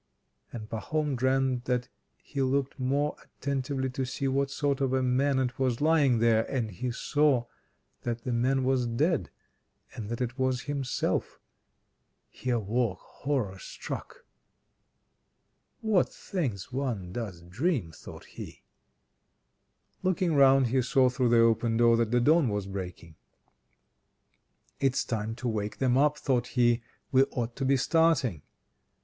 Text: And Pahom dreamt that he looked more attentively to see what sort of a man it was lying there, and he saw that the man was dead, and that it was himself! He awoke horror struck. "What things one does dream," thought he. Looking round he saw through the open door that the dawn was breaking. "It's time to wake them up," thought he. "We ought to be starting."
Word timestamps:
And 0.51 0.67
Pahom 0.67 1.15
dreamt 1.15 1.65
that 1.65 1.87
he 2.17 2.41
looked 2.41 2.79
more 2.79 3.15
attentively 3.23 3.87
to 3.91 4.03
see 4.03 4.27
what 4.27 4.49
sort 4.49 4.81
of 4.81 4.93
a 4.93 5.03
man 5.03 5.37
it 5.37 5.59
was 5.59 5.79
lying 5.79 6.17
there, 6.17 6.43
and 6.49 6.71
he 6.71 6.89
saw 6.89 7.45
that 8.01 8.23
the 8.23 8.33
man 8.33 8.63
was 8.63 8.87
dead, 8.87 9.29
and 9.93 10.09
that 10.09 10.19
it 10.19 10.39
was 10.39 10.61
himself! 10.61 11.39
He 12.31 12.49
awoke 12.49 12.97
horror 12.99 13.59
struck. 13.59 14.25
"What 15.81 16.11
things 16.11 16.71
one 16.71 17.11
does 17.11 17.43
dream," 17.43 17.91
thought 17.91 18.25
he. 18.25 18.63
Looking 20.01 20.33
round 20.33 20.69
he 20.69 20.81
saw 20.81 21.09
through 21.09 21.29
the 21.29 21.41
open 21.41 21.77
door 21.77 21.95
that 21.97 22.09
the 22.09 22.19
dawn 22.19 22.49
was 22.49 22.65
breaking. 22.65 23.17
"It's 24.79 25.05
time 25.05 25.35
to 25.35 25.47
wake 25.47 25.77
them 25.77 25.95
up," 25.95 26.17
thought 26.17 26.47
he. 26.47 26.81
"We 27.11 27.25
ought 27.25 27.55
to 27.57 27.65
be 27.65 27.77
starting." 27.77 28.41